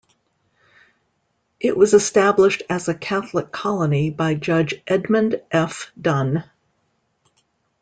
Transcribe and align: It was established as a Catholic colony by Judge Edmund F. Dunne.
It 1.59 1.77
was 1.77 1.93
established 1.93 2.63
as 2.71 2.87
a 2.87 2.95
Catholic 2.95 3.51
colony 3.51 4.09
by 4.09 4.33
Judge 4.33 4.81
Edmund 4.87 5.39
F. 5.51 5.91
Dunne. 6.01 6.43